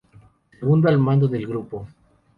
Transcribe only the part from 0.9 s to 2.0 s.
mando del grupo.